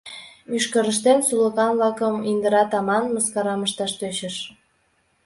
[0.49, 4.35] —Мӱшкырыштем сулыкан-влакым индырат аман,— мыскарам ышташ тӧчыш.